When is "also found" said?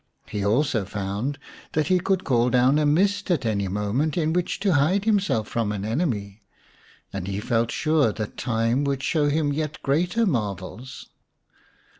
0.43-1.37